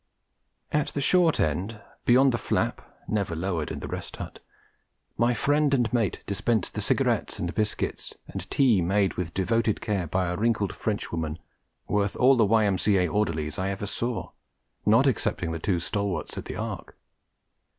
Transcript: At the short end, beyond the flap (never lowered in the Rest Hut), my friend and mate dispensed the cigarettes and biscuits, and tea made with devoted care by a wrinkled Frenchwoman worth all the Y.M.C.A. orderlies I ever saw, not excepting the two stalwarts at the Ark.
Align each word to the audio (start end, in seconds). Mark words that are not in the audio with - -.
At 0.71 0.87
the 0.87 0.99
short 1.01 1.39
end, 1.39 1.79
beyond 2.05 2.31
the 2.31 2.39
flap 2.39 2.81
(never 3.07 3.35
lowered 3.35 3.69
in 3.69 3.81
the 3.81 3.87
Rest 3.87 4.15
Hut), 4.15 4.39
my 5.15 5.35
friend 5.35 5.75
and 5.75 5.93
mate 5.93 6.23
dispensed 6.25 6.73
the 6.73 6.81
cigarettes 6.81 7.37
and 7.37 7.53
biscuits, 7.53 8.15
and 8.27 8.49
tea 8.49 8.81
made 8.81 9.13
with 9.13 9.31
devoted 9.35 9.79
care 9.79 10.07
by 10.07 10.29
a 10.31 10.35
wrinkled 10.35 10.73
Frenchwoman 10.73 11.37
worth 11.87 12.15
all 12.15 12.35
the 12.35 12.45
Y.M.C.A. 12.45 13.07
orderlies 13.09 13.59
I 13.59 13.69
ever 13.69 13.85
saw, 13.85 14.31
not 14.87 15.05
excepting 15.05 15.51
the 15.51 15.59
two 15.59 15.79
stalwarts 15.79 16.35
at 16.35 16.45
the 16.45 16.55
Ark. 16.55 16.97